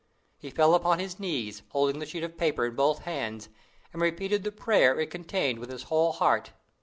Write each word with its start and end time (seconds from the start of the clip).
He 0.39 0.49
fell 0.49 0.73
upon 0.73 0.97
his 0.97 1.19
knees, 1.19 1.61
holding 1.73 1.99
the 1.99 2.07
sheet 2.07 2.23
of 2.23 2.35
paper 2.35 2.65
in 2.65 2.73
both 2.73 3.03
hands, 3.03 3.49
and 3.93 4.01
repeated 4.01 4.43
the 4.43 4.51
prayer 4.51 4.99
it 4.99 5.11
contained 5.11 5.59
with 5.59 5.69
his 5.69 5.83
whole 5.83 6.13
heart. 6.13 6.49